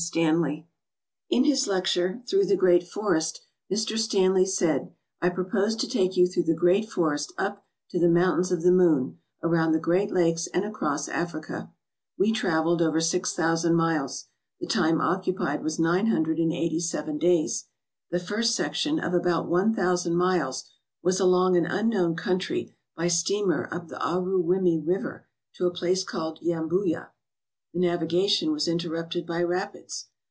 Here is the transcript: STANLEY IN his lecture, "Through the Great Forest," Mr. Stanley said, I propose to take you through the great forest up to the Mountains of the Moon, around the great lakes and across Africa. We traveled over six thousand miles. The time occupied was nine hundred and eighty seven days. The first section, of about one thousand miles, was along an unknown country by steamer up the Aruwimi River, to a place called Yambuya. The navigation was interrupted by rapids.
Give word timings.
STANLEY 0.03 0.67
IN 1.29 1.43
his 1.43 1.67
lecture, 1.67 2.23
"Through 2.27 2.45
the 2.47 2.55
Great 2.55 2.87
Forest," 2.87 3.45
Mr. 3.71 3.99
Stanley 3.99 4.47
said, 4.47 4.91
I 5.21 5.29
propose 5.29 5.75
to 5.75 5.87
take 5.87 6.17
you 6.17 6.25
through 6.25 6.45
the 6.45 6.55
great 6.55 6.89
forest 6.89 7.31
up 7.37 7.63
to 7.91 7.99
the 7.99 8.09
Mountains 8.09 8.51
of 8.51 8.63
the 8.63 8.71
Moon, 8.71 9.19
around 9.43 9.73
the 9.73 9.79
great 9.79 10.09
lakes 10.11 10.47
and 10.55 10.65
across 10.65 11.07
Africa. 11.07 11.71
We 12.17 12.31
traveled 12.31 12.81
over 12.81 12.99
six 12.99 13.35
thousand 13.35 13.75
miles. 13.75 14.25
The 14.59 14.65
time 14.65 14.99
occupied 14.99 15.63
was 15.63 15.77
nine 15.77 16.07
hundred 16.07 16.39
and 16.39 16.51
eighty 16.51 16.79
seven 16.79 17.19
days. 17.19 17.67
The 18.09 18.19
first 18.19 18.55
section, 18.55 18.99
of 18.99 19.13
about 19.13 19.47
one 19.49 19.71
thousand 19.71 20.15
miles, 20.15 20.67
was 21.03 21.19
along 21.19 21.55
an 21.57 21.67
unknown 21.67 22.15
country 22.15 22.75
by 22.97 23.07
steamer 23.07 23.69
up 23.71 23.87
the 23.89 23.99
Aruwimi 24.03 24.79
River, 24.83 25.27
to 25.57 25.67
a 25.67 25.71
place 25.73 26.03
called 26.03 26.39
Yambuya. 26.41 27.09
The 27.73 27.79
navigation 27.79 28.51
was 28.51 28.67
interrupted 28.67 29.25
by 29.25 29.41
rapids. 29.43 30.09